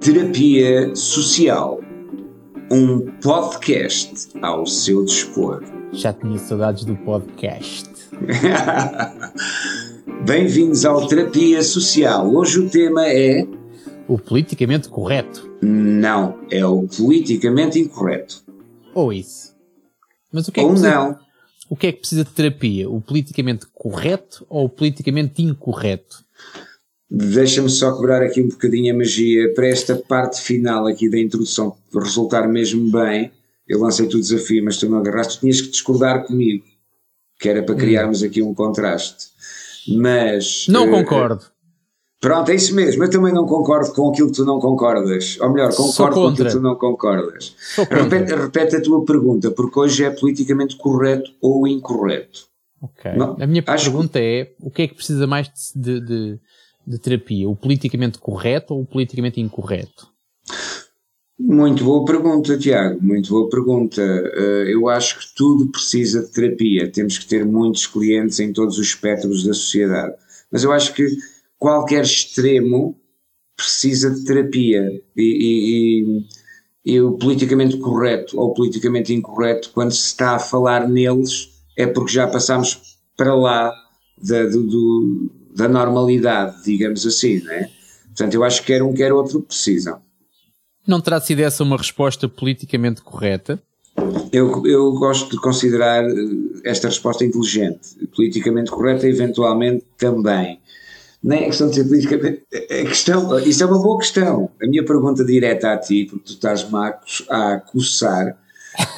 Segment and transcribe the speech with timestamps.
[0.00, 1.80] Terapia Social,
[2.72, 5.62] um podcast ao seu dispor.
[5.92, 7.88] Já tinha saudades do podcast.
[10.26, 12.28] Bem-vindos ao Terapia Social.
[12.28, 13.59] Hoje o tema é.
[14.10, 15.48] O politicamente correto.
[15.62, 18.42] Não, é o politicamente incorreto.
[18.92, 19.54] Ou isso.
[20.32, 21.18] Mas o que é que Ou precisa, não.
[21.68, 22.90] O que é que precisa de terapia?
[22.90, 26.24] O politicamente correto ou o politicamente incorreto?
[27.08, 31.76] Deixa-me só quebrar aqui um bocadinho a magia para esta parte final aqui da introdução
[31.94, 33.30] resultar mesmo bem.
[33.68, 35.36] Eu lancei-te o desafio, mas tu não agarraste.
[35.36, 36.64] Tu tinhas que discordar comigo,
[37.38, 39.28] que era para criarmos aqui um contraste.
[39.86, 40.66] Mas.
[40.68, 41.44] Não eh, concordo.
[42.20, 43.02] Pronto, é isso mesmo.
[43.02, 45.38] Eu também não concordo com aquilo que tu não concordas.
[45.40, 47.56] Ou melhor, concordo com aquilo que tu não concordas.
[47.90, 52.50] Repete, repete a tua pergunta, porque hoje é politicamente correto ou incorreto.
[52.82, 53.12] Ok.
[53.16, 56.38] Não, a minha pergunta é: o que é que precisa mais de, de,
[56.86, 57.48] de terapia?
[57.48, 60.08] O politicamente correto ou o politicamente incorreto?
[61.38, 63.02] Muito boa pergunta, Tiago.
[63.02, 64.02] Muito boa pergunta.
[64.02, 66.92] Eh, eu acho que tudo precisa de terapia.
[66.92, 70.14] Temos que ter muitos clientes em todos os espectros da sociedade.
[70.52, 71.06] Mas eu acho que
[71.60, 72.96] qualquer extremo
[73.56, 74.90] precisa de terapia.
[75.16, 76.24] E, e- e-
[76.82, 82.10] e o politicamente correto ou politicamente incorreto, quando se está a falar neles, é porque
[82.12, 83.70] já passamos para lá
[84.20, 87.70] da, do- do- da normalidade, digamos assim, não é?
[88.06, 90.00] Portanto, eu acho que quer um, quer outro precisam.
[90.86, 93.62] Não terá sido essa uma resposta politicamente correta?
[94.32, 96.14] Eu, eu gosto de considerar eh,
[96.64, 97.80] esta resposta inteligente.
[98.16, 100.58] Politicamente correta, eventualmente também.
[101.22, 102.42] Nem é questão de ser politicamente.
[102.52, 104.50] É questão, isso é uma boa questão.
[104.62, 108.38] A minha pergunta direta a ti, porque tu estás-me a, acos- a coçar,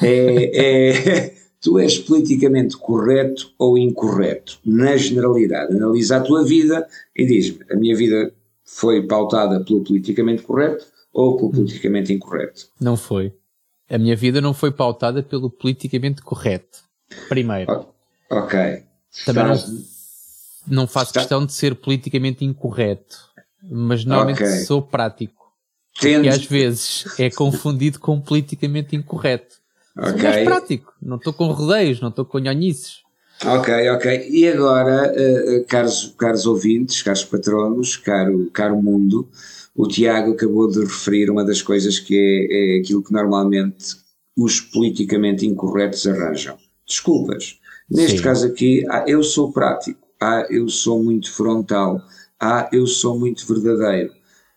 [0.01, 4.57] é, é: tu és politicamente correto ou incorreto?
[4.65, 5.73] Na generalidade.
[5.75, 11.35] Analisa a tua vida e diz-me: a minha vida foi pautada pelo politicamente correto ou
[11.37, 12.67] pelo politicamente incorreto?
[12.79, 13.33] Não foi.
[13.89, 16.79] A minha vida não foi pautada pelo politicamente correto.
[17.27, 17.85] Primeiro.
[18.29, 18.57] Ok.
[19.25, 19.92] Também não, Estás- não
[20.87, 23.17] faço Está- questão de ser politicamente incorreto.
[23.69, 24.51] Mas normalmente Ok.
[24.65, 25.43] sou prático.
[25.99, 29.55] Tendo- E às vezes é confundido com politicamente incorreto.
[29.95, 30.23] Sou Ok.
[30.23, 30.93] mais prático.
[31.01, 33.03] Não estou com rodeios, não estou com nhonhices.
[33.45, 34.27] Ok, ok.
[34.29, 39.29] E agora, eh, caros, caros ouvintes, caros patronos, caro, caro mundo,
[39.75, 42.15] o Tiago acabou de referir uma das coisas que
[42.49, 43.95] é, é aquilo que normalmente
[44.37, 46.57] os politicamente incorretos arranjam.
[46.87, 47.59] Desculpas.
[47.89, 48.23] Neste Sim.
[48.23, 52.01] caso aqui, ah, eu sou prático, ah, eu sou muito frontal,
[52.39, 54.11] ah, eu sou muito verdadeiro.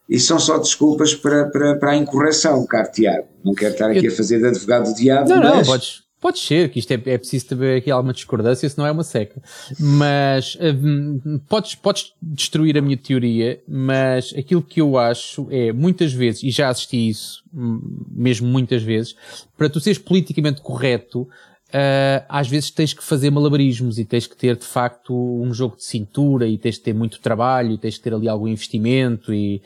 [0.08, 3.26] E são só desculpas para, para, para a incorreção, caro Tiago.
[3.44, 5.66] Não quero estar aqui Eu- a fazer de advogado do diabo, Não, não, mas...
[5.66, 9.02] podes, podes ser, que isto é, é preciso ter aqui alguma discordância, senão é uma
[9.02, 9.42] seca.
[9.80, 16.12] Mas hum, podes, podes destruir a minha teoria, mas aquilo que eu acho é, muitas
[16.12, 19.16] vezes, e já assisti isso, hum, mesmo muitas vezes,
[19.58, 21.28] para tu seres politicamente correto,
[21.72, 25.76] ah, às vezes tens que fazer malabarismos e tens que ter de facto um jogo
[25.76, 29.32] de cintura e tens de ter muito trabalho e tens de ter ali algum investimento
[29.34, 29.60] e,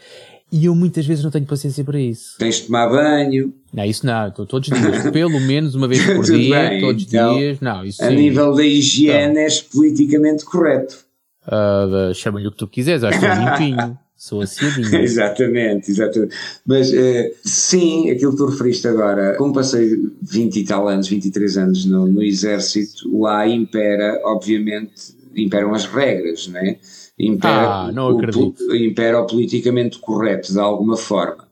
[0.50, 2.37] e eu muitas vezes não tenho paciência para isso.
[2.38, 6.05] Tens de tomar banho, Não, isso não, estou todos os dias, pelo menos uma vez
[6.06, 8.17] por dia, bem, todos os então, dias, não, isso a sim.
[8.17, 11.05] nível da higiene és politicamente correto.
[11.47, 14.94] Ah, Chama-lhe o que tu quiseres, acho que sou limpinho, sou aciadinho.
[15.03, 16.36] exatamente, exatamente.
[16.66, 21.56] Mas eh, sim, aquilo que tu referiste agora, como passei 20 e tal anos, 23
[21.56, 26.78] anos no, no exército, lá impera, obviamente, imperam as regras, não é?
[27.19, 28.62] Impera, Ah, não acredito.
[28.69, 31.48] o- impera o politicamente correto, de alguma forma.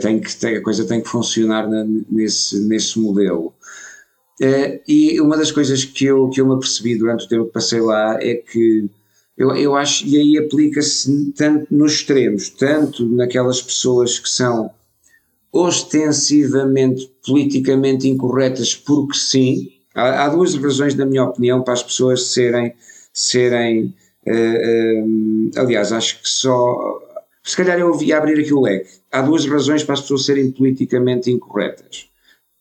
[0.00, 3.52] Tem, que, tem- a coisa tem que funcionar na- nesse, nesse modelo.
[4.40, 7.52] Eh, e uma das coisas que eu, que eu me apercebi durante o tempo que
[7.52, 8.88] passei lá é que
[9.38, 14.68] eu, eu acho, e aí aplica-se tanto nos extremos, tanto naquelas pessoas que são
[15.52, 19.70] ostensivamente politicamente incorretas porque sim.
[19.94, 22.74] Há, há duas razões, na minha opinião, para as pessoas serem,
[23.12, 23.94] serem
[24.26, 25.04] eh, eh,
[25.56, 27.00] aliás, acho que só,
[27.44, 28.90] se calhar eu ouvi abrir aqui o leque.
[29.12, 32.08] Há duas razões para as pessoas serem politicamente incorretas.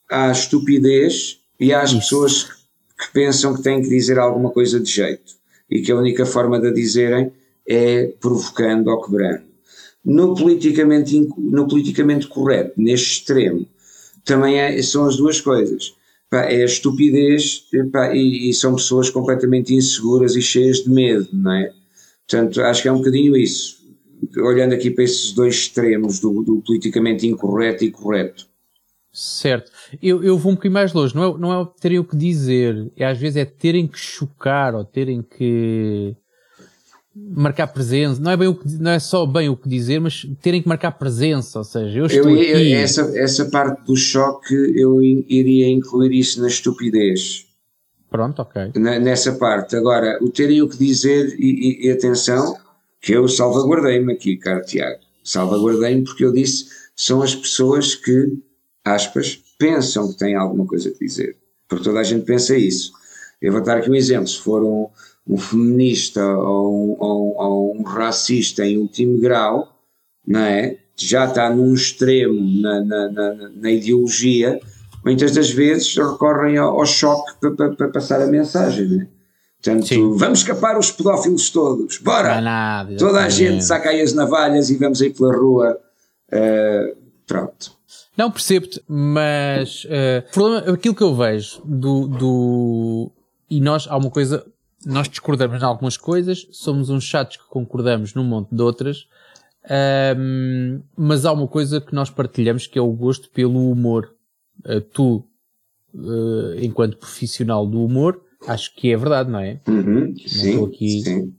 [0.09, 1.99] Há a estupidez e há as Isso.
[2.01, 5.36] pessoas que pensam que têm que dizer alguma coisa de jeito
[5.69, 7.31] e que a única forma de a dizerem
[7.67, 9.43] é provocando ou quebrando.
[10.03, 13.67] No politicamente, no politicamente correto, neste extremo,
[14.23, 15.93] também é- são as duas coisas.
[16.29, 21.27] Pá, é a estupidez pá, e, e são pessoas completamente inseguras e cheias de medo,
[21.33, 21.73] não é?
[22.27, 23.77] Portanto, acho que é um bocadinho isso.
[24.37, 28.47] Olhando aqui para esses dois extremos do, do politicamente incorreto e correto.
[29.11, 29.71] Certo.
[30.01, 31.15] Eu, eu vou um bocadinho mais longe.
[31.15, 32.91] Não é, não é terem o que dizer.
[32.95, 36.15] É, às vezes é terem que chocar ou terem que
[37.15, 38.21] marcar presença.
[38.21, 40.67] Não é, bem o que, não é só bem o que dizer, mas terem que
[40.67, 41.57] marcar presença.
[41.57, 42.73] Ou seja, eu estou eu, aqui...
[42.73, 47.47] essa, essa parte do choque eu iria incluir isso na estupidez.
[48.09, 48.71] Pronto, ok.
[48.75, 49.75] nessa parte.
[49.75, 52.55] Agora, o terem o que dizer e, e, e atenção,
[53.01, 54.99] que eu salvaguardei-me aqui, caro Tiago.
[55.23, 56.67] Salvaguardei-me porque eu disse
[56.97, 58.39] são as pessoas que,
[58.93, 61.35] aspas, pensam que têm alguma coisa a dizer.
[61.67, 62.91] Porque toda a gente pensa isso.
[63.41, 64.27] Eu vou dar aqui um exemplo.
[64.27, 64.87] Se for um,
[65.27, 69.77] um feminista ou um, ou, ou um, racista em último grau,
[70.25, 70.77] não é?
[70.97, 74.59] já está num extremo na, na, na, na ideologia,
[75.05, 78.87] muitas das vezes recorrem ao, ao choque para, para, para, passar a mensagem.
[78.87, 79.07] Não é?
[79.61, 80.13] Portanto, Sim.
[80.15, 82.41] vamos escapar os pedófilos todos, bora!
[82.41, 85.79] Nada, Toda a gente saca aí as navalhas e vamos aí pela rua.
[86.31, 86.95] Uh,
[87.25, 87.76] pronto.
[88.17, 93.11] Não, percebo-te, mas uh, problema, aquilo que eu vejo do, do.
[93.47, 94.43] E nós, há uma coisa,
[94.83, 99.07] nós discordamos em algumas coisas, somos uns chatos que concordamos num monte de outras,
[100.17, 104.11] um, mas há uma coisa que nós partilhamos que é o gosto pelo humor.
[104.65, 105.23] Uh, tu,
[105.93, 109.61] uh, enquanto profissional do humor, acho que é verdade, não é?
[109.67, 111.01] Uhum, sim, aqui.
[111.01, 111.33] sim.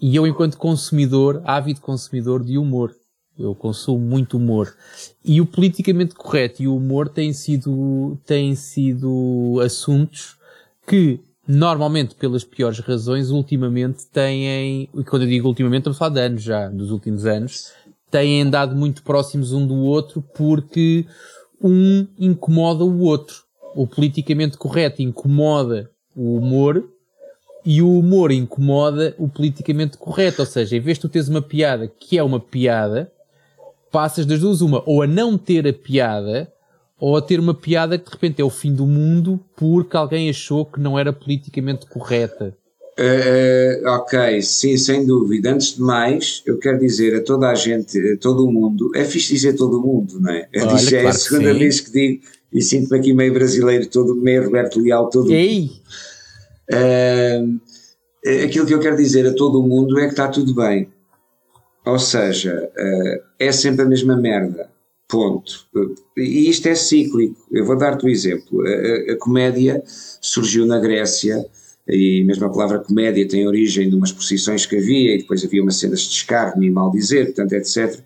[0.00, 2.94] E eu, enquanto consumidor, ávido consumidor de humor,
[3.38, 4.74] eu consumo muito humor.
[5.24, 10.36] E o politicamente correto e o humor têm sido, têm sido assuntos
[10.86, 16.14] que, normalmente, pelas piores razões, ultimamente têm, e quando eu digo ultimamente, estamos a falar
[16.14, 17.72] de anos já, dos últimos anos,
[18.10, 21.06] têm andado muito próximos um do outro porque
[21.62, 23.44] um incomoda o outro.
[23.74, 26.88] O politicamente correto incomoda o humor
[27.64, 30.40] e o humor incomoda o politicamente correto.
[30.40, 33.12] Ou seja, em vez de tu teres uma piada que é uma piada,
[33.90, 36.52] passas das duas uma, ou a não ter a piada,
[36.98, 40.28] ou a ter uma piada que de repente é o fim do mundo porque alguém
[40.28, 42.56] achou que não era politicamente correta.
[42.98, 45.52] Uh, ok, sim, sem dúvida.
[45.52, 49.04] Antes de mais, eu quero dizer a toda a gente, a todo o mundo, é
[49.04, 50.48] fixe dizer todo o mundo, não é?
[50.52, 53.86] Eu Olha, disse, claro é a segunda vez que digo e sinto-me aqui meio brasileiro,
[53.86, 55.70] todo meio Roberto Leal, todo Ei!
[56.72, 57.60] Uh,
[58.44, 60.88] aquilo que eu quero dizer a todo o mundo é que está tudo bem.
[61.88, 64.68] Ou seja, uh, é sempre a mesma merda.
[65.08, 65.66] Ponto.
[66.18, 67.46] E isto é cíclico.
[67.50, 68.60] Eu vou dar-te um exemplo.
[68.60, 69.82] A, a, a, comédia
[70.20, 71.42] surgiu na Grécia,
[71.88, 75.62] e mesmo a palavra comédia tem origem de umas posições que havia, e depois havia
[75.62, 77.98] umas cenas de escárnio e mal dizer, portanto, etc.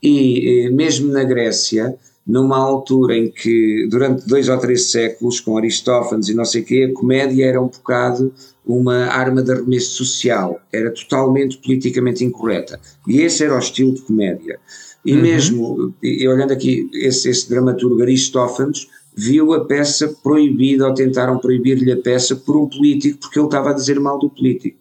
[0.00, 1.96] E mesmo na Grécia,
[2.26, 6.64] numa altura em que, durante dois ou três séculos, com Aristófanes e não sei o
[6.64, 8.32] quê, a comédia era um bocado
[8.66, 12.80] uma arma de arremesso social, era totalmente politicamente incorreta.
[13.06, 14.58] E esse era o estilo de comédia.
[15.04, 15.22] E uhum.
[15.22, 21.92] mesmo, e olhando aqui, esse, esse dramaturgo Aristófanes viu a peça proibida, ou tentaram proibir-lhe
[21.92, 24.78] a peça por um político, porque ele estava a dizer mal do político.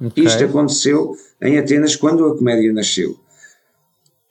[0.00, 0.24] Okay.
[0.24, 3.16] Isto aconteceu em Atenas quando a comédia nasceu.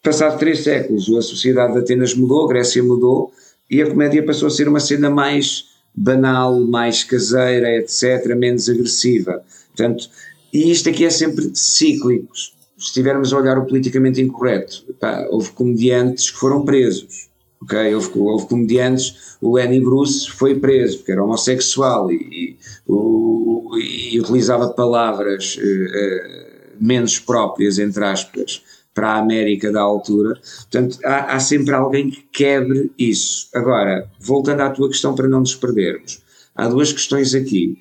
[0.03, 3.31] Passado três séculos, a sociedade de Atenas mudou, a Grécia mudou,
[3.69, 9.43] e a comédia passou a ser uma cena mais banal, mais caseira, etc., menos agressiva.
[9.67, 10.09] Portanto,
[10.51, 12.35] e isto aqui é sempre cíclico.
[12.35, 17.29] Se estivermos a olhar o politicamente incorreto, pá, houve comediantes que foram presos.
[17.61, 17.93] ok?
[17.93, 24.19] Houve, houve comediantes, o Lenny Bruce foi preso porque era homossexual e, e, o, e
[24.19, 30.33] utilizava palavras uh, uh, menos próprias, entre aspas, para a América da altura.
[30.33, 33.47] Portanto, há, há, sempre alguém que quebre isso.
[33.53, 36.21] Agora, voltando à tua questão para não nos perdermos,
[36.55, 37.77] há duas questões aqui.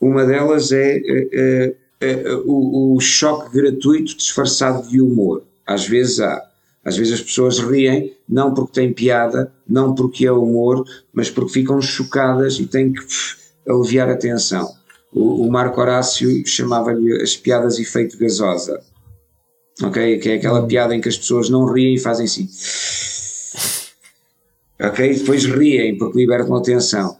[0.00, 5.44] Uma delas é, é, é, o, o, choque gratuito disfarçado de humor.
[5.66, 6.42] Às vezes há.
[6.84, 11.52] Às vezes as pessoas riem, não porque têm piada, não porque é humor, mas porque
[11.54, 14.70] ficam chocadas e têm que pff, aliviar a tensão.
[15.10, 18.82] O, o Marco Horácio chamava-lhe as piadas efeito gasosa
[19.82, 20.18] ok?
[20.18, 22.48] Que é aquela piada em que as pessoas não riem e fazem assim.
[24.80, 25.10] Ok?
[25.10, 27.16] E depois riem porque libertam a tensão.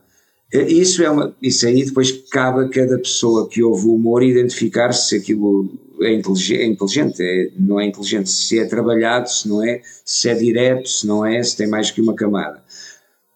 [0.53, 4.93] Isso, é uma, isso aí depois cabe a cada pessoa que ouve o humor identificar
[4.93, 5.69] se aquilo
[6.01, 10.29] é inteligente, é inteligente é, não é inteligente, se é trabalhado, se não é, se
[10.29, 12.63] é direto, se não é, se tem mais que uma camada.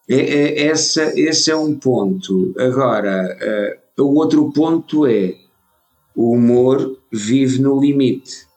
[0.09, 2.55] É, é, essa, esse é um ponto.
[2.57, 5.35] Agora, uh, o outro ponto é
[6.15, 8.48] o humor vive no limite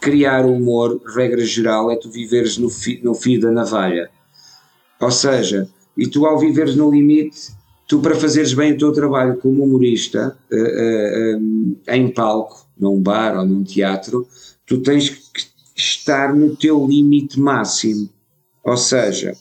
[0.00, 4.10] criar humor, regra geral, é tu viveres no, fi, no fio da navalha.
[5.00, 7.52] Ou seja, e tu ao viveres no limite,
[7.86, 13.00] tu para fazeres bem o teu trabalho como humorista, uh, uh, um, em palco, num
[13.00, 14.26] bar ou num teatro,
[14.66, 15.44] tu tens que
[15.76, 18.08] estar no teu limite máximo.
[18.64, 19.36] Ou seja,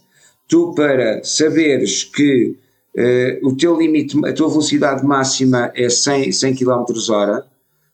[0.48, 2.56] tu para saberes que
[2.96, 7.46] uh, o teu limite, a tua velocidade máxima é 100, 100 km hora,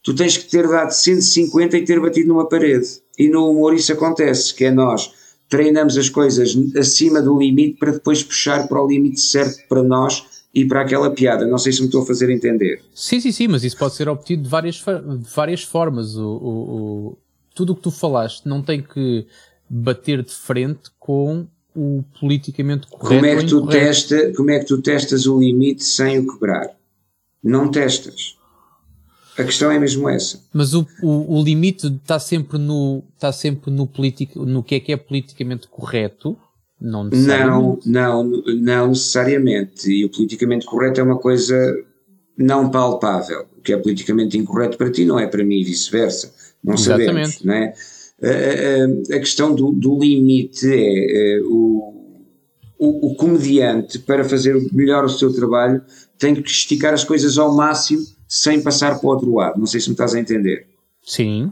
[0.04, 2.88] tu tens que ter dado 150 e ter batido numa parede.
[3.18, 5.12] E no humor isso acontece, que é nós
[5.50, 10.24] treinamos as coisas acima do limite para depois puxar para o limite certo para nós
[10.54, 11.46] e para aquela piada.
[11.48, 12.82] Não sei se me estou a fazer entender.
[12.94, 16.16] Sim, sim, sim, mas isso pode ser obtido de várias, de várias formas.
[16.16, 17.18] O, o, o
[17.56, 19.26] tudo o que tu falaste não tem que
[19.70, 23.16] bater de frente com o politicamente correto.
[23.16, 26.76] Como é que, tu, testa, como é que tu testas o limite sem o quebrar?
[27.44, 28.39] Não testas.
[29.40, 30.38] A questão é mesmo essa.
[30.54, 34.80] Mas o, o, o limite está sempre no está sempre no político no que é
[34.82, 36.38] que é politicamente correto.
[36.82, 39.90] Não, não, não, não necessariamente.
[39.90, 41.56] E o politicamente correto é uma coisa
[42.38, 43.46] não palpável.
[43.58, 46.34] O que é politicamente incorreto para ti não é para mim e vice-versa.
[46.62, 47.08] Não Exatamente.
[47.08, 47.74] sabemos, não é?
[48.22, 51.94] A, a, a questão do, do, limite é, é o,
[52.78, 55.82] o, o, comediante, para fazer melhor o seu trabalho,
[56.18, 59.60] tem que esticar as coisas ao máximo sem passar para o outro lado.
[59.60, 60.68] Não sei se me estás a entender.
[61.04, 61.52] Sim.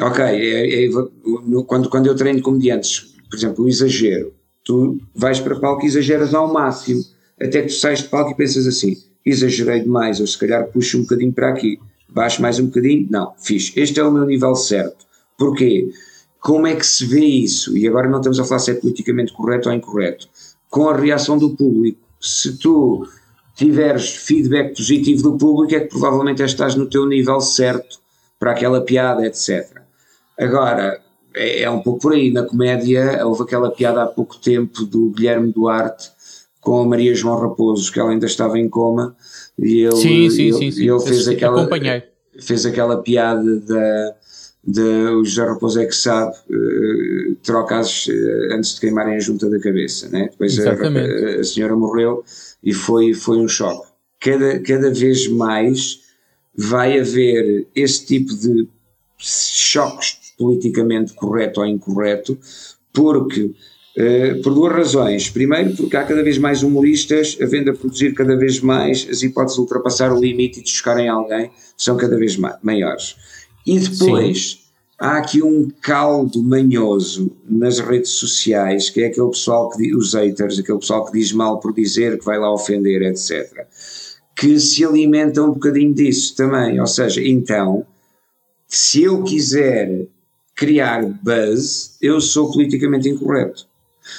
[0.00, 0.90] Ok, é, é,
[1.64, 6.34] quando, quando eu treino comediantes, por exemplo, o exagero, tu vais para palco e exageras
[6.34, 7.00] ao máximo,
[7.40, 10.98] até que tu sais de palco e pensas assim: exagerei demais, ou se calhar puxo
[10.98, 11.78] um bocadinho para aqui,
[12.08, 15.06] baixo mais um bocadinho, não, fiz, este é o meu nível certo.
[15.38, 15.88] Porquê?
[16.40, 17.76] Como é que se vê isso?
[17.76, 20.28] E agora não estamos a falar se é politicamente correto ou incorreto.
[20.70, 21.98] Com a reação do público.
[22.20, 23.06] Se tu
[23.56, 27.98] tiveres feedback positivo do público, é que provavelmente estás no teu nível certo
[28.38, 29.80] para aquela piada, etc.
[30.38, 31.00] Agora,
[31.34, 32.30] é, é um pouco por aí.
[32.30, 36.10] Na comédia, houve aquela piada há pouco tempo do Guilherme Duarte
[36.60, 39.16] com a Maria João Raposo, que ela ainda estava em coma,
[39.58, 41.68] e ele, sim, sim, ele, sim, ele fez, aquela,
[42.40, 44.14] fez aquela piada da
[44.66, 49.48] de o José Raposo é que sabe uh, trocas uh, antes de queimarem a junta
[49.48, 50.28] da cabeça, né?
[50.28, 50.72] depois a,
[51.40, 52.24] a, senhora morreu
[52.66, 53.86] e foi, foi um choque.
[54.18, 56.00] Cada, cada vez mais
[56.52, 58.66] vai haver esse tipo de
[59.16, 62.36] choques politicamente correto ou incorreto,
[62.92, 65.30] porque uh, por duas razões.
[65.30, 69.22] Primeiro, porque há cada vez mais humoristas a vendo a produzir cada vez mais, as
[69.22, 73.14] hipóteses de ultrapassar o limite e de chocarem alguém são cada vez maiores.
[73.64, 74.65] E depois Sim.
[74.98, 80.58] Há aqui um caldo manhoso nas redes sociais, que é aquele pessoal que os haters,
[80.58, 83.66] aquele pessoal que diz mal por dizer, que vai lá ofender, etc.
[84.34, 86.80] Que se alimenta um bocadinho disso também.
[86.80, 87.86] Ou seja, então,
[88.66, 90.06] se eu quiser
[90.54, 93.66] criar buzz, eu sou politicamente incorreto.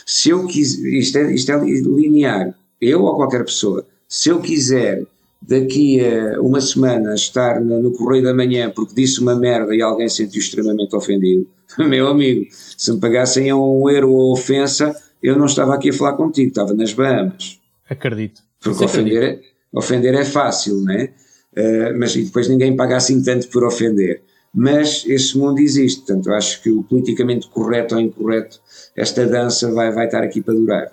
[0.05, 5.05] Se eu quiser, isto é, isto é linear, eu ou qualquer pessoa, se eu quiser
[5.41, 10.09] daqui a uma semana estar no, Correio da Manhã porque disse uma merda e alguém
[10.09, 15.45] sentiu extremamente ofendido, meu amigo, se me pagassem a um euro a ofensa, eu não
[15.45, 17.59] estava aqui a falar contigo, estava nas Bahamas.
[17.89, 18.41] Acredito.
[18.61, 19.39] Porque ofender, É,
[19.73, 21.09] ofender é fácil, né?
[21.55, 24.21] Uh, mas e depois ninguém paga assim tanto por ofender.
[24.53, 28.59] Mas esse mundo existe, portanto, eu acho que o politicamente correto ou incorreto,
[28.95, 30.91] esta dança vai, vai estar aqui para durar.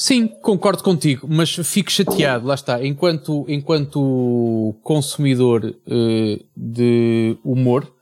[0.00, 7.92] Sim, concordo contigo, mas fico chateado, lá está, enquanto, enquanto consumidor uh, de humor,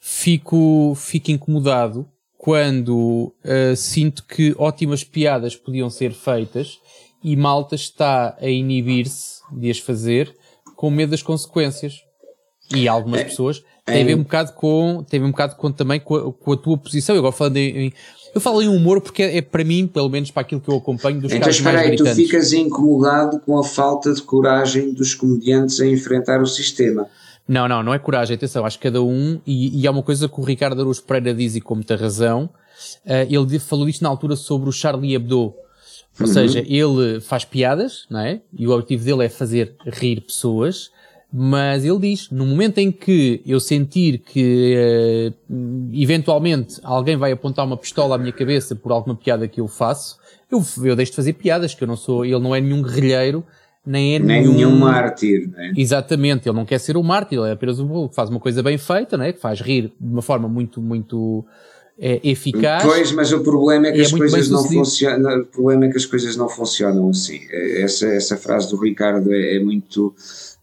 [0.00, 6.78] fico, fico incomodado quando uh, sinto que ótimas piadas podiam ser feitas
[7.20, 10.32] e malta está a inibir-se de as fazer
[10.76, 12.00] com medo das consequências.
[12.72, 16.00] E algumas é, pessoas têm a ver um bocado com, têm um bocado com também
[16.00, 17.14] com a, com a tua posição.
[17.14, 17.92] Eu agora falando em,
[18.34, 20.76] eu falo em humor porque é, é, para mim, pelo menos para aquilo que eu
[20.76, 22.14] acompanho, dos então, casos mais aí, gritantes.
[22.14, 27.08] tu ficas incomodado com a falta de coragem dos comediantes a enfrentar o sistema.
[27.46, 30.28] Não, não, não é coragem, atenção, acho que cada um, e, e há uma coisa
[30.28, 32.44] que o Ricardo Araújo Pereira diz e com muita razão,
[33.04, 35.56] uh, ele falou isto na altura sobre o Charlie Hebdo, ou
[36.20, 36.26] uhum.
[36.26, 38.40] seja, ele faz piadas, não é?
[38.56, 40.90] E o objetivo dele é fazer rir pessoas,
[41.32, 47.64] mas ele diz, no momento em que eu sentir que uh, eventualmente alguém vai apontar
[47.64, 50.18] uma pistola à minha cabeça por alguma piada que eu faço,
[50.50, 53.44] eu, eu deixo de fazer piadas, que eu não sou, ele não é nenhum guerrilheiro,
[53.86, 55.72] nem é nem nenhum, nenhum mártir, né?
[55.76, 58.62] Exatamente, ele não quer ser um mártir, ele é apenas um que faz uma coisa
[58.62, 59.32] bem feita, né?
[59.32, 61.44] que faz rir de uma forma muito, muito
[61.96, 62.82] é, eficaz.
[62.82, 65.40] Pois, mas o problema é que é as coisas não funcionam.
[65.40, 67.40] O problema é que as coisas não funcionam assim.
[67.50, 70.14] Essa, essa frase do Ricardo é, é muito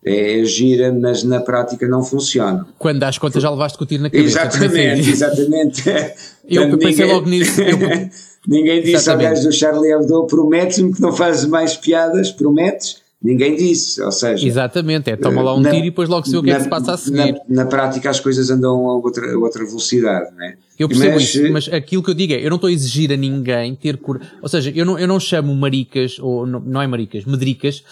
[0.07, 2.65] é, gira, mas na prática não funciona.
[2.77, 4.41] Quando das contas já levaste com o tiro na cabeça.
[4.41, 5.83] Exatamente, exatamente.
[6.49, 7.61] eu pensei ninguém, logo nisso.
[8.47, 13.06] ninguém disse ao gajo do Charlie Hebdo, prometes-me que não fazes mais piadas, prometes?
[13.21, 14.47] Ninguém disse, ou seja...
[14.47, 16.55] Exatamente, é toma lá um na, tiro e depois logo se vê o que na,
[16.55, 17.33] é que se passa a seguir.
[17.47, 20.57] Na, na, prática as coisas andam a outra, a outra velocidade, não é?
[20.77, 23.12] Eu percebo mas, isso, mas aquilo que eu digo é, eu não estou a exigir
[23.12, 26.81] a ninguém ter cura, ou seja, eu não, eu não chamo maricas, ou não, não
[26.81, 27.83] é maricas, medricas,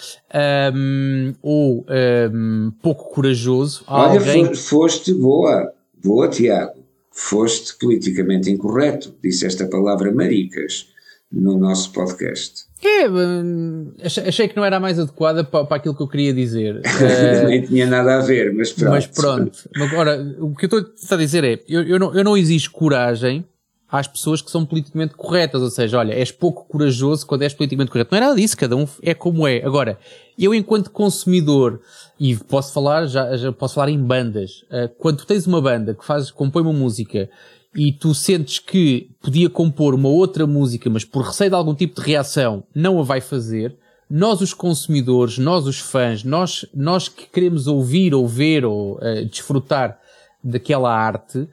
[0.74, 1.86] um, ou
[2.32, 4.54] um, pouco corajoso Olha, alguém...
[4.54, 5.72] foste boa,
[6.04, 6.74] boa Tiago,
[7.12, 10.94] foste politicamente incorreto, disse esta palavra maricas
[11.36, 12.64] no nosso podcast.
[12.82, 16.34] É, hum, achei que não era a mais adequada para, para aquilo que eu queria
[16.34, 16.82] dizer.
[17.46, 18.92] Nem tinha nada a ver, mas pronto.
[18.92, 19.70] Mas pronto.
[19.76, 23.46] Agora, o que eu estou a dizer é, eu, eu, não, eu não exijo coragem
[23.90, 27.92] às pessoas que são politicamente corretas, ou seja, olha, és pouco corajoso quando és politicamente
[27.92, 28.10] correto.
[28.12, 29.64] Não é nada disso, cada um é como é.
[29.64, 29.98] Agora,
[30.38, 31.82] eu enquanto consumidor,
[32.20, 35.94] e posso falar, já, já posso falar em bandas, uh, quando tu tens uma banda
[35.94, 37.30] que faz, compõe uma música
[37.76, 42.02] e tu sentes que podia compor uma outra música, mas por receio de algum tipo
[42.02, 43.76] de reação não a vai fazer,
[44.10, 49.26] nós os consumidores, nós os fãs, nós, nós que queremos ouvir ou ver ou uh,
[49.30, 50.00] desfrutar
[50.42, 51.50] daquela arte, uh,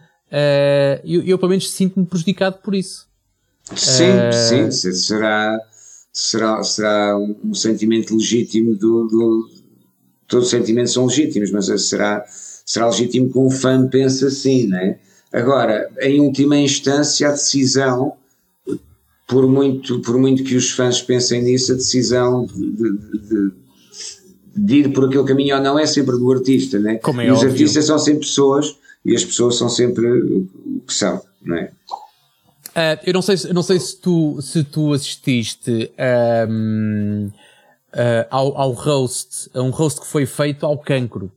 [1.05, 3.07] eu, eu pelo menos sinto-me prejudicado por isso.
[3.75, 5.59] Sim, sim, será,
[6.13, 9.62] será, será um sentimento legítimo do, do
[10.33, 12.25] todos os sentimentos são legítimos, mas será,
[12.65, 14.99] será legítimo que um fã pense assim, não é?
[15.31, 18.15] Agora, em última instância, a decisão,
[19.29, 22.73] por muito, por muito que os fãs pensem nisso, a decisão de,
[23.19, 23.53] de,
[24.57, 26.97] de, ir por aquele caminho ou não é sempre do artista, né?
[26.97, 28.75] Como é e os artistas são sempre pessoas
[29.05, 31.73] e as pessoas são sempre o que são, não é?
[32.71, 35.93] Uh, eu não sei, não sei se, tu, se tu assististe
[36.49, 37.31] um,
[37.95, 41.31] uh, ao, ao roast, a um roast que foi feito ao cancro.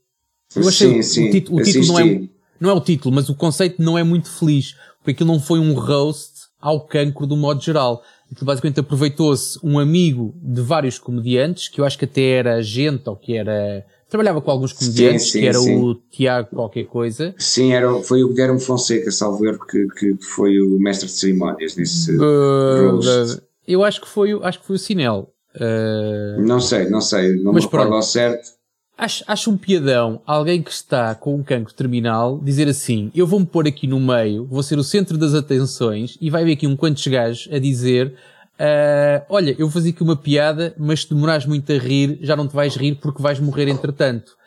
[0.55, 3.29] Eu achei sim, sim, o, título, o título não é não é o título, mas
[3.29, 7.35] o conceito não é muito feliz, porque aquilo não foi um roast ao cancro do
[7.35, 8.01] modo geral.
[8.31, 13.07] Aquilo basicamente aproveitou-se um amigo de vários comediantes, que eu acho que até era gente,
[13.07, 15.77] ou que era, trabalhava com alguns comediantes, sim, sim, que era sim.
[15.77, 17.35] o Tiago qualquer coisa.
[17.37, 21.75] Sim, era, foi o Guilherme Fonseca, salvo erro, que, que foi o mestre de cerimónias
[21.75, 23.41] nesse uh, roast.
[23.67, 25.34] Eu acho que foi, acho que foi o Sinel.
[25.55, 26.41] Uh...
[26.41, 28.55] Não sei, não sei, não Mas me recordo ao certo.
[28.97, 33.45] Acho, acho um piadão alguém que está com um cancro terminal dizer assim: Eu vou-me
[33.45, 36.77] pôr aqui no meio, vou ser o centro das atenções e vai ver aqui um
[36.77, 38.13] quantos gajos a dizer:
[38.57, 42.37] uh, Olha, eu vou fazer aqui uma piada, mas se demorares muito a rir, já
[42.37, 44.37] não te vais rir porque vais morrer entretanto.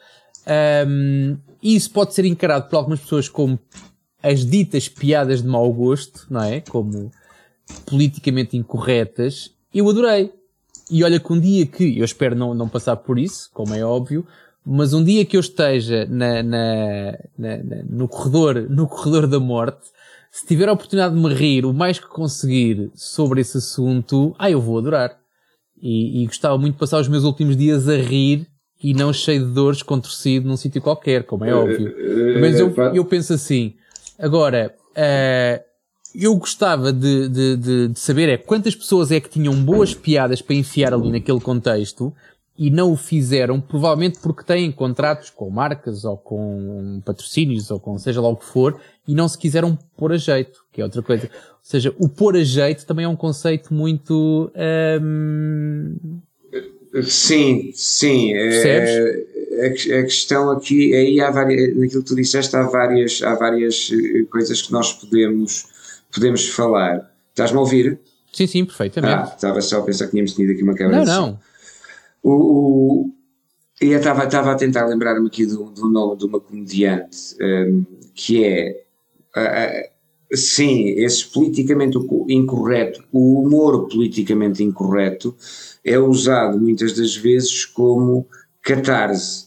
[0.87, 3.59] Um, isso pode ser encarado por algumas pessoas como
[4.23, 6.61] as ditas piadas de mau gosto, não é?
[6.62, 7.11] Como
[7.85, 9.53] politicamente incorretas.
[9.75, 10.33] Eu adorei.
[10.90, 13.85] E olha que um dia que, eu espero não, não passar por isso, como é
[13.85, 14.27] óbvio,
[14.64, 17.57] mas um dia que eu esteja na, na, na,
[17.88, 19.87] no corredor, no corredor da morte,
[20.31, 24.51] se tiver a oportunidade de me rir o mais que conseguir sobre esse assunto, ah,
[24.51, 25.18] eu vou adorar.
[25.81, 28.46] E, e gostava muito de passar os meus últimos dias a rir
[28.83, 31.94] e não cheio de dores, contorcido num sítio qualquer, como é óbvio.
[32.40, 33.74] Mas eu, eu penso assim,
[34.18, 35.67] agora, uh,
[36.14, 40.40] eu gostava de, de, de, de, saber é quantas pessoas é que tinham boas piadas
[40.40, 42.12] para enfiar ali naquele contexto
[42.59, 47.97] e não o fizeram, provavelmente porque têm contratos com marcas ou com patrocínios ou com
[47.99, 51.01] seja lá o que for e não se quiseram pôr a jeito, que é outra
[51.01, 51.27] coisa.
[51.27, 54.51] Ou seja, o pôr a jeito também é um conceito muito.
[55.01, 56.21] Hum...
[57.05, 58.35] Sim, sim.
[58.35, 58.90] É, Percebes?
[58.90, 63.35] É, a, a, questão aqui, aí há várias, naquilo que tu disseste, há várias, há
[63.35, 65.66] várias eh, coisas que nós podemos
[66.12, 67.12] podemos falar.
[67.31, 68.01] Estás-me a ouvir?
[68.33, 69.14] Sim, sim, perfeitamente.
[69.14, 71.05] Ah, estava só a pensar que tínhamos tenido aqui uma câmera.
[71.05, 71.40] Não, não.
[72.23, 73.12] O, o,
[73.81, 78.44] eu estava, estava a tentar lembrar-me aqui do, do nome de uma comediante um, que
[78.44, 78.85] é.
[79.37, 81.97] Uh, sim, esse politicamente
[82.29, 85.35] incorreto, o humor politicamente incorreto
[85.85, 88.27] é usado muitas das vezes como
[88.62, 89.47] catarse,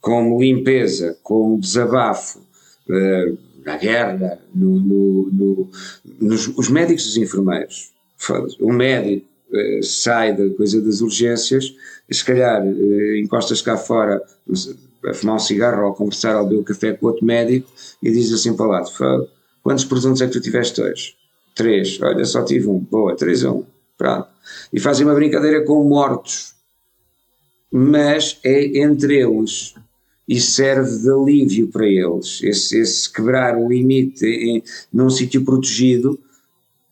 [0.00, 2.40] como limpeza, como desabafo.
[2.88, 5.70] Uh, na guerra, no, no, no,
[6.20, 7.92] nos, os médicos e os enfermeiros.
[8.60, 11.74] Um médico eh, sai da coisa das urgências,
[12.10, 14.22] se calhar eh, encostas cá fora
[15.04, 17.68] a fumar um cigarro ou a conversar ou beber um café com outro médico
[18.02, 18.90] e diz assim para o lado:
[19.62, 21.14] quantos presuntos é que tu tiveste hoje?
[21.54, 22.00] Três.
[22.00, 22.78] Olha, só tive um.
[22.78, 23.64] Boa, três a um.
[23.98, 24.28] Pronto.
[24.72, 26.54] E fazem uma brincadeira com mortos.
[27.70, 29.74] Mas é entre eles
[30.28, 32.40] e serve de alívio para eles.
[32.42, 36.18] Esse, esse quebrar o limite em, num sítio protegido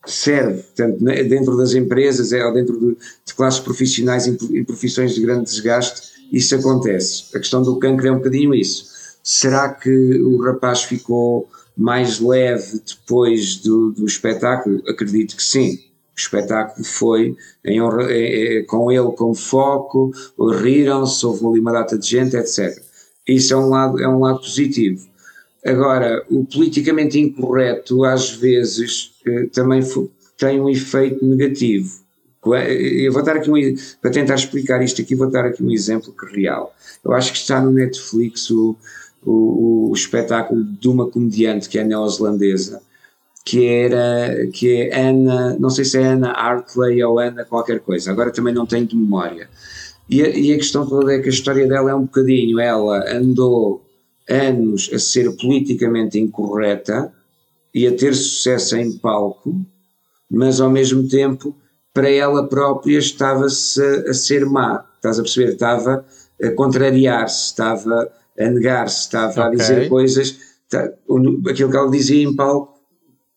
[0.04, 5.20] serve, tanto dentro das empresas é, ou dentro de, de classes profissionais e profissões de
[5.20, 7.24] grande desgaste, isso acontece.
[7.34, 8.88] A questão do cancro é um bocadinho isso.
[9.22, 14.82] Será que o rapaz ficou mais leve depois do, do espetáculo?
[14.88, 15.78] Acredito que sim.
[16.16, 20.12] espetáculo foi em, em, com ele como foco,
[20.60, 22.89] riram-se, houve ali uma data de gente, etc.
[23.34, 25.06] Isso é um lado, é um lado positivo.
[25.64, 29.82] Agora, o politicamente incorreto, às vezes, eh, também
[30.38, 32.00] tem um efeito negativo.
[32.44, 33.54] Eu vou dar aqui um,
[34.00, 36.74] para tentar explicar isto aqui, vou dar aqui um exemplo real.
[37.04, 38.74] Eu acho que está no Netflix o,
[39.24, 42.80] o, o espetáculo de uma comediante que é neozelandesa,
[43.44, 48.10] que era, que é Ana, não sei se é Ana Hartley ou Ana qualquer coisa,
[48.10, 49.50] agora também não tenho de memória.
[50.10, 53.08] E a, e a questão toda é que a história dela é um bocadinho, ela
[53.14, 53.84] andou
[54.28, 57.12] anos a ser politicamente incorreta
[57.72, 59.54] e a ter sucesso em palco,
[60.28, 61.54] mas ao mesmo tempo
[61.94, 65.52] para ela própria estava-se a, ser má, estás a perceber?
[65.52, 66.04] Estava
[66.42, 69.42] a contrariar-se, estava a negar-se, estava okay.
[69.42, 70.90] a dizer coisas, tá,
[71.48, 72.80] aquilo que ela dizia em palco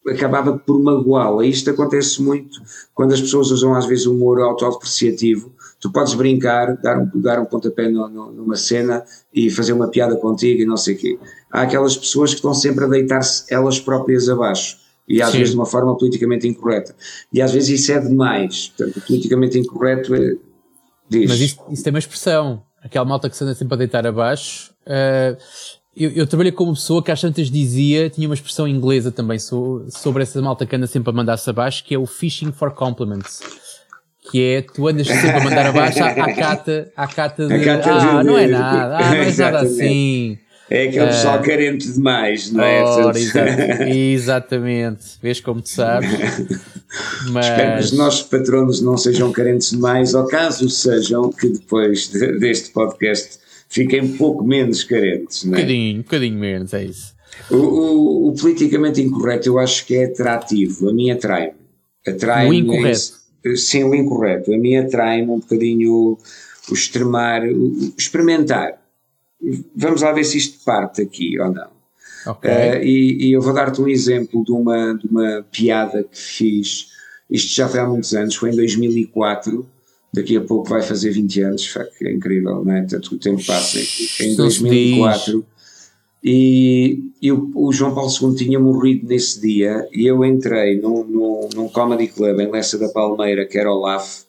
[0.08, 1.46] acabava por magoá-la.
[1.46, 2.62] Isto acontece muito
[2.94, 5.52] quando as pessoas usam às vezes o humor autodepreciativo.
[5.84, 9.90] Tu podes brincar, dar um, dar um pontapé no, no, numa cena e fazer uma
[9.90, 11.20] piada contigo e não sei o quê.
[11.52, 15.40] Há aquelas pessoas que estão sempre a deitar-se elas próprias abaixo e às Sim.
[15.40, 16.96] vezes de uma forma politicamente incorreta.
[17.34, 18.70] E às vezes isso é demais.
[18.78, 20.38] Portanto, politicamente incorreto é,
[21.10, 21.30] diz.
[21.30, 22.64] Mas isso, isso tem uma expressão.
[22.82, 24.72] Aquela malta que se anda sempre a deitar abaixo.
[24.88, 25.36] Uh,
[25.94, 29.38] eu, eu, trabalhei com uma pessoa que às tantas dizia, tinha uma expressão inglesa também
[29.38, 32.72] so, sobre essa malta que anda sempre a mandar-se abaixo, que é o fishing for
[32.72, 33.42] compliments.
[34.32, 37.92] Que é, tu andas sempre a mandar abaixo à, à cata, à cata de, cata
[37.92, 40.38] ah, de, não é nada, ah, não é nada assim.
[40.70, 42.84] É aquele pessoal uh, carente demais, não é?
[42.84, 43.20] Ora,
[43.86, 45.20] exatamente.
[45.22, 46.10] Vês como tu sabes.
[47.32, 47.48] Mas...
[47.48, 52.72] Espero que os nossos patronos não sejam carentes demais, ou caso sejam, que depois deste
[52.72, 55.44] podcast fiquem um pouco menos carentes.
[55.44, 55.58] Não é?
[55.58, 57.14] Um bocadinho, um bocadinho menos, é isso.
[57.50, 61.54] O, o, o, politicamente incorreto eu acho que é atrativo, a mim atrai-me.
[62.08, 63.23] Atrai o incorreto.
[63.56, 64.54] Sim, o incorreto.
[64.54, 66.20] A mim atrai-me um bocadinho o,
[66.70, 68.82] o extremar, o, experimentar.
[69.76, 71.74] Vamos lá ver se isto parte aqui ou não.
[72.26, 72.52] Okay.
[72.52, 76.88] Uh, e, e, eu vou dar-te um exemplo de uma, de uma piada que fiz,
[77.30, 79.68] isto já foi há muitos anos, foi em 2004,
[80.14, 82.86] daqui a pouco vai fazer 20 anos, é incrível, não é?
[82.86, 83.78] Tanto o tempo passa.
[84.24, 85.46] Em 2004.
[86.24, 91.04] E, e o, o, João Paulo II tinha morrido nesse dia e eu entrei num,
[91.04, 94.24] num, num comedy club em Lessa da Palmeira, que era o LAF,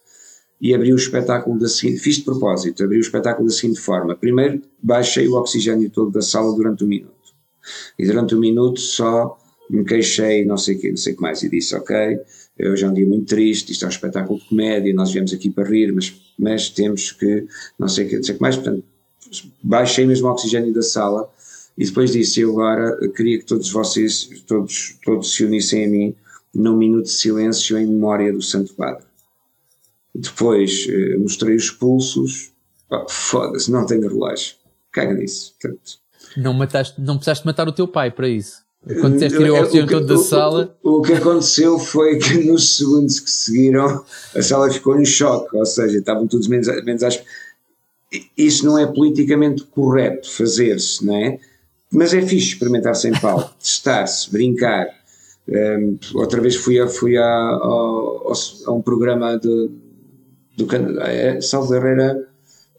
[0.61, 4.17] e abri o espetáculo da seguinte, fiz de propósito, abri o espetáculo da seguinte forma.
[4.17, 7.13] Primeiro baixei o oxigênio todo da sala durante um minuto.
[7.99, 9.39] E durante um minuto só
[9.71, 12.19] me queixei, não sei o que, não sei o que mais, e disse, ok,
[12.61, 15.51] Hoje é um dia muito triste, isto é um espetáculo de comédia, nós viemos aqui
[15.51, 18.55] para rir, mas, mas temos que, não sei o que, não sei o que mais,
[18.55, 18.85] portanto,
[19.61, 21.29] baixei mesmo o oxigênio da sala
[21.77, 26.15] e depois disse, eu agora queria que todos vocês, todos, todos se unissem a mim
[26.55, 29.05] num minuto de silêncio em memória do Santo Padre.
[30.15, 32.53] Depois eh, mostrei os pulsos,
[33.09, 34.55] foda-se, não tenho relógio,
[34.93, 35.57] caga nisso.
[35.61, 35.99] Portanto,
[36.37, 38.63] não, mataste, não precisaste matar o teu pai para isso.
[39.01, 40.77] Quando disseste que o oxigênio todo da sala.
[40.83, 44.05] O, o, que aconteceu foi que nos segundos que seguiram
[44.37, 47.21] a sala ficou em choque, ou seja, estavam todos menos, menos às.
[48.37, 51.41] Isso não é politicamente correto fazer-se, não é?
[51.95, 54.89] Mas é fixe experimentar sem pau, testar-se, brincar.
[55.49, 58.33] Um, outra vez fui a, fui a, a,
[58.67, 59.71] a um programa de,
[60.57, 60.67] do
[61.03, 62.27] é, Salvo Herrera,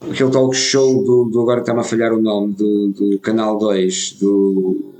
[0.01, 4.17] aquele talk show do, do agora está-me a falhar o nome, do, do Canal 2,
[4.19, 4.93] do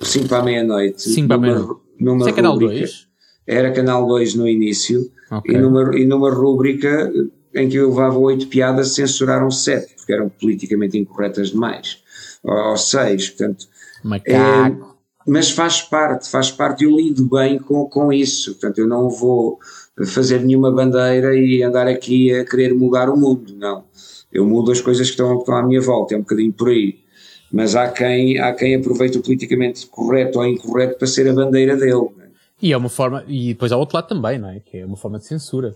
[0.00, 1.02] 5 para a meia-noite.
[1.02, 1.80] 5 para a meia-noite.
[1.98, 3.06] Numa, é canal 2?
[3.46, 5.10] Era canal 2 no início.
[5.30, 5.54] Okay.
[5.54, 7.10] E, numa, e numa rúbrica
[7.54, 12.02] em que eu levava 8 piadas, censuraram 7, porque eram politicamente incorretas demais.
[12.46, 13.66] Ou 6, portanto.
[14.04, 14.30] Macaco.
[14.30, 18.52] É, mas faz parte, faz parte, eu lido bem com, com isso.
[18.52, 19.58] Portanto, eu não vou
[20.06, 23.84] fazer nenhuma bandeira e andar aqui a querer mudar o mundo, não.
[24.32, 26.68] Eu mudo as coisas que estão, que estão à minha volta, é um bocadinho por
[26.68, 27.06] aí
[27.50, 31.76] mas há quem, há quem aproveite o politicamente correto ou incorreto para ser a bandeira
[31.76, 32.08] dele.
[32.20, 32.26] É?
[32.60, 34.60] E é uma forma, e depois há outro lado também, não é?
[34.60, 35.74] Que é uma forma de censura.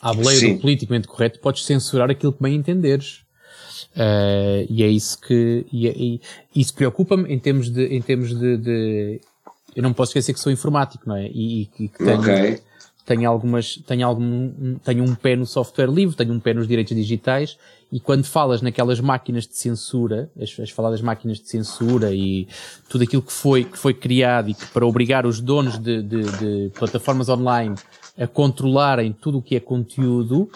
[0.00, 3.24] À boleia do politicamente correto podes censurar aquilo que bem entenderes.
[3.94, 6.20] Uh, e é isso que, e, é, e
[6.54, 9.20] isso preocupa-me em termos de, em termos de, de,
[9.74, 11.28] eu não posso esquecer que sou informático, não é?
[11.28, 12.60] E, e que tenho, okay
[13.06, 16.94] tenho algumas, tenho algum, tenho um pé no software livre, tenho um pé nos direitos
[16.94, 17.56] digitais,
[17.90, 22.48] e quando falas naquelas máquinas de censura, as, as faladas máquinas de censura e
[22.88, 26.22] tudo aquilo que foi, que foi criado e que para obrigar os donos de, de,
[26.24, 27.76] de plataformas online
[28.18, 30.50] a controlarem tudo o que é conteúdo,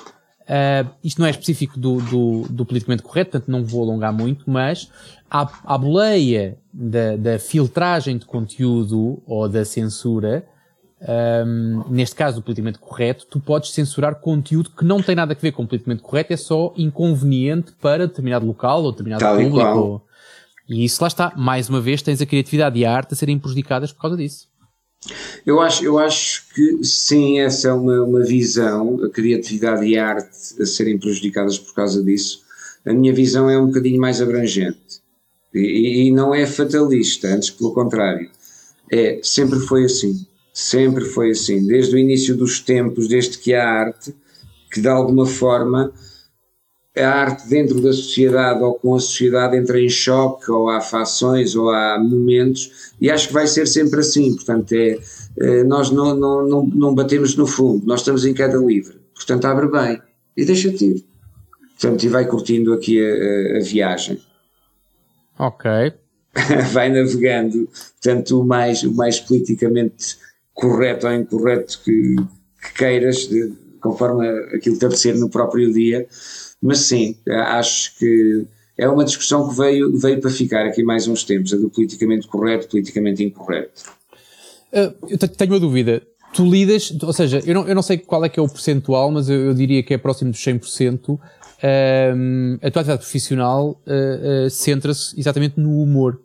[0.50, 4.50] uh, isto não é específico do, do, do politicamente correto, portanto não vou alongar muito,
[4.50, 4.90] mas
[5.30, 10.44] a, a boleia da, da filtragem de conteúdo ou da censura,
[11.46, 15.36] um, neste caso do politicamente correto, tu podes censurar conteúdo que não tem nada a
[15.36, 19.60] ver com politicamente correto, é só inconveniente para determinado local ou determinado Tal público.
[19.60, 20.02] E, ou...
[20.68, 21.32] e isso lá está.
[21.36, 24.49] Mais uma vez tens a criatividade e a arte a serem prejudicadas por causa disso.
[25.46, 30.06] Eu acho, eu acho que sim, essa é uma, uma visão, a criatividade e a
[30.06, 32.42] arte a serem prejudicadas por causa disso.
[32.84, 35.00] A minha visão é um bocadinho mais abrangente
[35.54, 38.30] e, e não é fatalista, antes pelo contrário.
[38.90, 43.64] É, sempre foi assim, sempre foi assim, desde o início dos tempos, desde que há
[43.64, 44.14] arte,
[44.70, 45.92] que de alguma forma
[46.96, 51.54] a arte dentro da sociedade ou com a sociedade entra em choque, ou há fações,
[51.54, 54.34] ou há momentos, e acho que vai ser sempre assim.
[54.34, 54.98] Portanto, é,
[55.38, 58.98] é nós não, não, não, não batemos no fundo, nós estamos em queda livre.
[59.14, 60.00] Portanto, abre bem
[60.36, 61.04] e deixa-te ir.
[61.78, 64.20] Portanto, e vai curtindo aqui a, a, viagem.
[65.38, 65.70] Ok.
[66.72, 67.68] vai navegando,
[68.00, 70.16] portanto, o mais, o mais politicamente
[70.52, 72.16] correto ou incorreto que,
[72.62, 76.06] que queiras, de, conforme aquilo que deve ser no próprio dia
[76.62, 78.46] mas sim, acho que
[78.80, 82.26] é uma discussão que veio, veio para ficar aqui mais uns tempos, a do politicamente
[82.26, 83.82] correto, politicamente incorreto.
[84.72, 86.02] Uh, eu tenho uma dúvida.
[86.32, 89.10] Tu lidas, ou seja, eu não, eu não sei qual é que é o percentual,
[89.10, 91.18] mas eu, eu diria que é próximo dos 100%.
[91.62, 96.18] Um, a tua atividade profissional uh, uh, centra-se exatamente no humor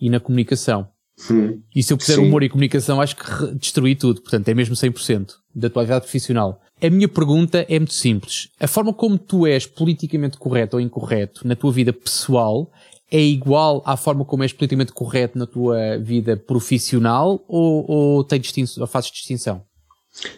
[0.00, 0.88] e na comunicação.
[1.30, 2.22] Hum, e se eu puser sim.
[2.22, 4.22] humor e comunicação, acho que destruí tudo.
[4.22, 6.60] Portanto, é mesmo 100% da tua atividade profissional.
[6.80, 8.48] A minha pergunta é muito simples.
[8.60, 12.70] A forma como tu és politicamente correto ou incorreto na tua vida pessoal
[13.10, 18.38] é igual à forma como és politicamente correto na tua vida profissional ou, ou, tem
[18.38, 19.62] distinção, ou fazes distinção?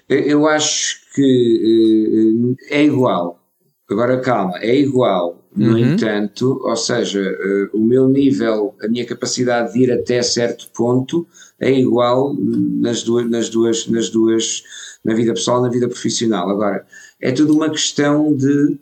[0.08, 3.40] Eu acho que eh, é igual.
[3.90, 5.40] Agora calma, é igual.
[5.54, 5.78] No uhum.
[5.78, 11.26] entanto, ou seja, eh, o meu nível, a minha capacidade de ir até certo ponto
[11.58, 14.62] é igual nas duas, nas duas, nas duas
[15.04, 16.48] na vida pessoal, na vida profissional.
[16.48, 16.86] Agora,
[17.20, 18.78] é tudo uma questão de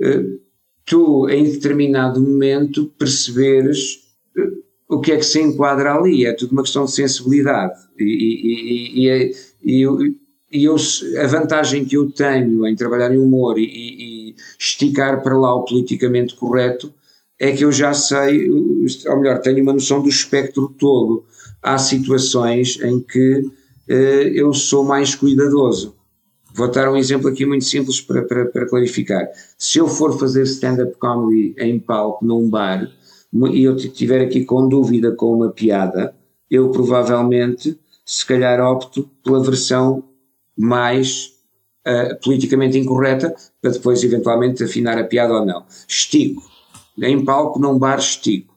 [0.00, 0.40] uh,
[0.84, 4.00] tu, em determinado momento, perceberes
[4.36, 6.24] uh, o que é que se enquadra ali.
[6.24, 7.78] É tudo uma questão de sensibilidade.
[7.98, 10.16] E, e, e, e,
[10.50, 10.76] e eu,
[11.22, 16.34] a vantagem que eu tenho em trabalhar em humor e, esticar para lá o politicamente
[16.34, 16.92] correto
[17.38, 21.24] é que eu já sei, ou melhor, tenho uma noção do espectro todo.
[21.62, 23.48] Há situações em que
[23.88, 25.96] eu sou mais cuidadoso.
[26.54, 29.28] Vou dar um exemplo aqui muito simples para, para, para clarificar.
[29.56, 32.90] Se eu for fazer stand-up comedy em palco num bar
[33.52, 36.14] e eu estiver aqui com dúvida com uma piada,
[36.50, 40.02] eu provavelmente, se calhar, opto pela versão
[40.56, 41.34] mais
[41.86, 45.64] uh, politicamente incorreta para depois eventualmente afinar a piada ou não.
[45.86, 46.42] Estico.
[47.00, 48.52] Em palco, num bar, estico.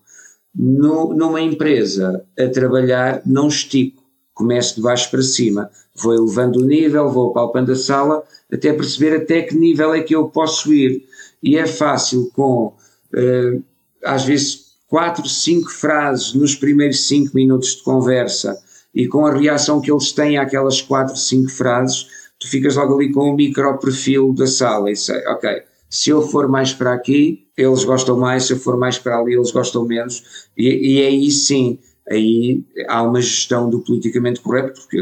[0.55, 4.00] No, numa empresa a trabalhar, não estico
[4.41, 9.15] começo de baixo para cima, vou elevando o nível, vou palpando a sala, até perceber
[9.15, 11.05] até que nível é que eu posso ir.
[11.43, 12.73] E é fácil com,
[13.13, 13.63] uh,
[14.03, 18.57] às vezes, quatro, cinco frases nos primeiros cinco minutos de conversa
[18.93, 22.07] e com a reação que eles têm àquelas quatro, cinco frases,
[22.39, 26.21] tu ficas logo ali com o micro perfil da sala e sei, ok, se eu
[26.21, 29.85] for mais para aqui, eles gostam mais, se eu for mais para ali, eles gostam
[29.85, 34.99] menos, e, e aí sim, aí há uma gestão do politicamente correto, porque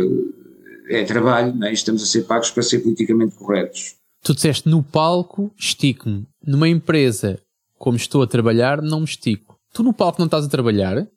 [0.89, 1.73] é trabalho, não é?
[1.73, 3.95] estamos a ser pagos para ser politicamente corretos.
[4.23, 6.25] Tu disseste no palco, estico-me.
[6.45, 7.39] Numa empresa,
[7.77, 9.57] como estou a trabalhar, não me estico.
[9.73, 11.07] Tu no palco não estás a trabalhar?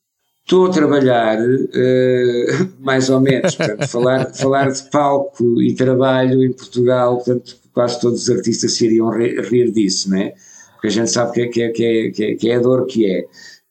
[0.42, 6.53] Estou a trabalhar, uh, mais ou menos, portanto, falar, falar de palco e trabalho em
[6.53, 10.35] Portugal, portanto, quase todos os artistas se iriam rir disso, é?
[10.73, 13.07] Porque a gente sabe que é, que é, que é, que é a dor que
[13.07, 13.25] é.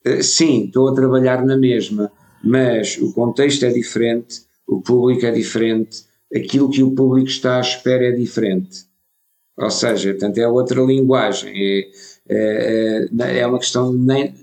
[0.03, 2.11] Eh, sim, estou a trabalhar na mesma,
[2.43, 7.61] mas o contexto é diferente, o público é diferente, aquilo que o público está à
[7.61, 8.85] espera é diferente.
[9.57, 11.89] Ou seja, portanto, é outra linguagem, é,
[12.29, 14.33] é, é, é uma questão, nem,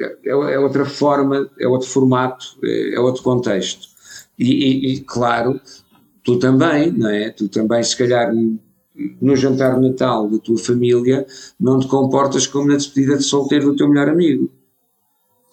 [0.00, 3.88] é, é, outra forma, é outro formato, é, é outro contexto.
[4.38, 5.60] E, e, e, claro,
[6.24, 7.30] tu também, não é?
[7.30, 8.32] Tu também, se calhar,
[9.20, 11.26] no jantar de Natal da tua família,
[11.60, 14.50] não te comportas como na despedida de solteiro do teu melhor amigo.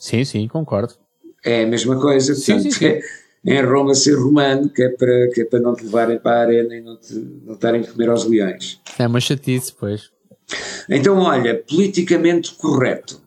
[0.02, 0.96] Sim, sim, concordo.
[1.46, 3.02] É a mesma coisa, portanto, sim, sim, sim.
[3.44, 6.38] É, em Roma ser romano, que é, para, que é para não te levarem para
[6.38, 8.80] a arena e não te não estarem a comer aos leões.
[9.00, 10.12] É uma chatice, pois.
[10.88, 13.20] Então, olha, politicamente correto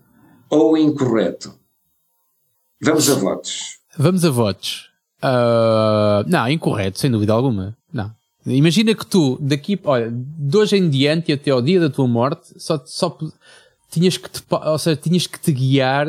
[0.48, 1.58] ou incorreto?
[2.80, 3.78] Vamos a votos.
[3.98, 4.88] Vamos a votos.
[5.20, 7.76] Uh, não, incorreto, sem dúvida alguma.
[7.92, 8.12] Não.
[8.46, 12.06] Imagina que tu, daqui, olha, de hoje em diante e até ao dia da tua
[12.06, 13.18] morte, só, só
[13.90, 16.06] tinhas que te, ou seja, tinhas que te guiar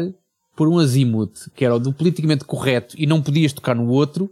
[0.55, 4.31] por um azimuth, que era o do politicamente correto e não podias tocar no outro,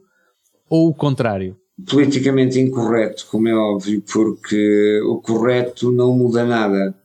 [0.69, 1.57] ou o contrário.
[1.89, 6.95] politicamente incorreto, como é óbvio, porque o correto não muda nada.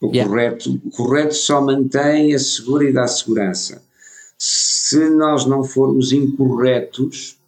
[0.00, 0.28] O, yeah.
[0.28, 3.82] correto, o correto só mantém, assegura e dá segurança.
[4.36, 7.38] Se nós não formos incorretos,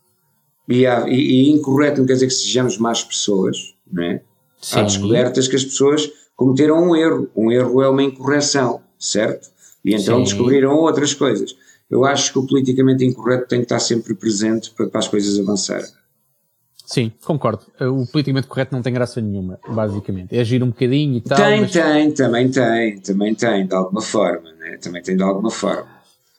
[0.69, 4.23] e, há, e, e, incorreto não quer dizer que sejamos más pessoas, não é?
[4.61, 4.79] Sim.
[4.79, 7.29] Há descobertas que as pessoas cometeram um erro.
[7.37, 9.51] Um erro é uma incorreção, certo?
[9.85, 10.25] E então Sim.
[10.25, 11.55] descobriram outras coisas.
[11.91, 15.39] Eu acho que o politicamente incorreto tem que estar sempre presente para, para as coisas
[15.39, 15.87] avançarem.
[16.87, 17.65] Sim, concordo.
[17.81, 20.37] O politicamente correto não tem graça nenhuma, basicamente.
[20.37, 21.37] É agir um bocadinho e tal.
[21.37, 21.73] Tem, mas...
[21.73, 24.77] tem, também tem, também tem, de alguma forma, né?
[24.79, 25.89] Também tem de alguma forma.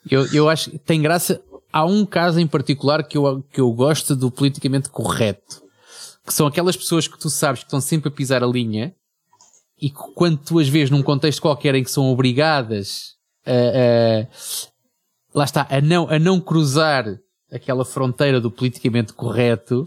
[0.10, 1.42] Eu, eu acho que tem graça.
[1.74, 5.64] Há um caso em particular que eu, que eu gosto do politicamente correto,
[6.26, 8.94] que são aquelas pessoas que tu sabes que estão sempre a pisar a linha
[9.82, 13.15] e que quando tu as vês num contexto qualquer em que são obrigadas
[13.46, 14.28] a, a
[15.34, 17.06] lá está, a não, a não cruzar
[17.52, 19.86] aquela fronteira do politicamente correto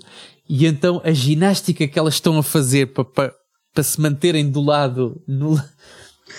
[0.48, 3.34] e então a ginástica que elas estão a fazer para, para,
[3.74, 5.60] para se manterem do lado, no,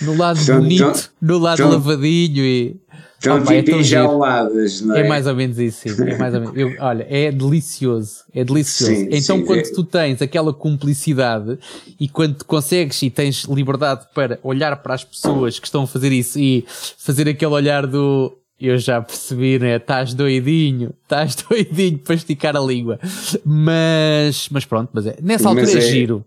[0.01, 2.81] no lado então, bonito, então, no lado então, lavadinho e.
[3.19, 5.01] Estão tipo enjauladas, não é?
[5.01, 6.03] É mais ou menos isso, sim.
[6.03, 6.57] É mais ou menos.
[6.57, 8.23] Eu, olha, é delicioso.
[8.33, 8.93] É delicioso.
[8.93, 9.71] Sim, então, sim, quando é.
[9.73, 11.59] tu tens aquela cumplicidade
[11.99, 16.13] e quando consegues e tens liberdade para olhar para as pessoas que estão a fazer
[16.13, 16.65] isso e
[16.97, 19.77] fazer aquele olhar do eu já percebi, né?
[19.77, 22.99] Estás doidinho, estás doidinho para esticar a língua.
[23.45, 26.25] Mas, mas pronto, mas é, nessa altura é, é, giro.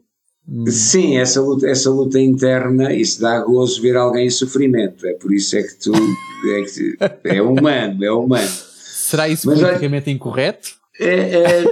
[0.67, 5.07] Sim, essa luta, essa luta interna, isso dá gozo ver alguém em sofrimento.
[5.07, 8.51] É por isso é que tu é, que, é humano, é humano.
[8.75, 10.71] Será isso mas, politicamente olha, incorreto?
[11.01, 11.65] É, é,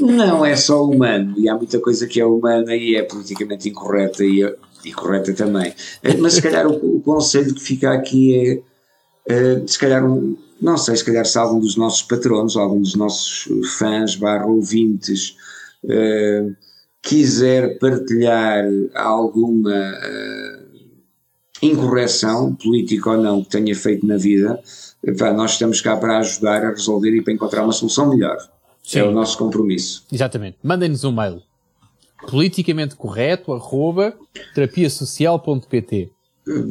[0.00, 4.24] não é só humano, e há muita coisa que é humana e é politicamente incorreta
[4.24, 4.42] e,
[4.84, 5.74] e correta também.
[6.18, 8.68] Mas se calhar o, o conselho que fica aqui é
[9.28, 12.94] Uh, se calhar, um, não sei, se calhar se algum dos nossos patronos, algum dos
[12.94, 15.36] nossos fãs, barra ouvintes,
[15.84, 16.56] uh,
[17.08, 20.68] quiser partilhar alguma uh,
[21.62, 24.60] incorreção, política ou não, que tenha feito na vida,
[25.18, 28.36] pá, nós estamos cá para ajudar a resolver e para encontrar uma solução melhor.
[28.82, 29.00] Sim.
[29.00, 30.04] É o nosso compromisso.
[30.12, 30.58] Exatamente.
[30.62, 31.42] Mandem-nos um mail
[32.26, 34.14] politicamente correto, arroba
[34.54, 36.10] terapiasocial.pt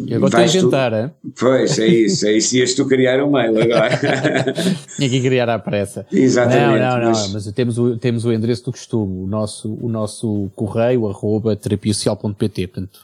[0.07, 1.11] eu agora a inventar, é?
[1.39, 2.55] Pois, é isso, é isso.
[2.57, 3.89] Ias tu criar um mail agora.
[4.95, 6.05] Tinha que criar à pressa.
[6.11, 6.81] Exatamente.
[6.81, 9.87] Não, não, não, mas, mas temos, o, temos o endereço do costume, o nosso, o
[9.87, 12.67] nosso correio, arroba terapiasocial.pt.
[12.67, 12.99] Portanto,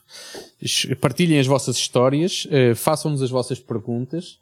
[1.00, 4.40] partilhem as vossas histórias, uh, façam-nos as vossas perguntas,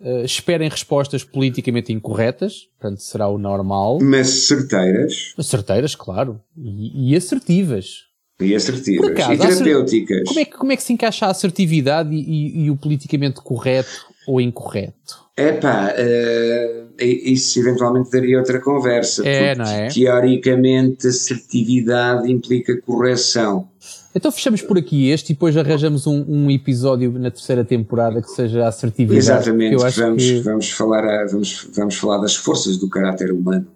[0.00, 3.98] uh, esperem respostas politicamente incorretas, portanto, será o normal.
[4.00, 5.34] Mas certeiras.
[5.40, 6.40] Certeiras, claro.
[6.56, 8.11] E, e assertivas.
[8.40, 9.10] E assertivas.
[9.10, 10.22] Acaso, e terapêuticas.
[10.26, 13.40] Como é, que, como é que se encaixa a assertividade e, e, e o politicamente
[13.40, 15.22] correto ou incorreto?
[15.36, 19.26] Epá, uh, isso eventualmente daria outra conversa.
[19.26, 19.88] É, não é?
[19.88, 23.68] Teoricamente, assertividade implica correção.
[24.14, 28.28] Então fechamos por aqui este e depois arranjamos um, um episódio na terceira temporada que
[28.28, 29.18] seja assertividade.
[29.18, 30.40] Exatamente, vamos, que...
[30.40, 33.66] vamos, falar, vamos, vamos falar das forças do caráter humano.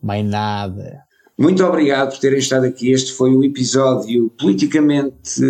[0.00, 1.02] Mais nada.
[1.36, 2.92] Muito obrigado por terem estado aqui.
[2.92, 5.40] Este foi o episódio politicamente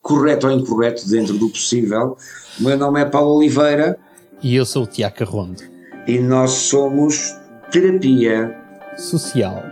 [0.00, 2.16] correto ou incorreto, dentro do possível.
[2.58, 3.98] O meu nome é Paulo Oliveira.
[4.42, 5.62] E eu sou o Tiago Carrondo.
[6.06, 7.34] E nós somos
[7.70, 8.56] Terapia
[8.96, 9.62] Social.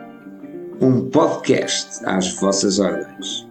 [0.81, 3.47] Um podcast às vossas ordens.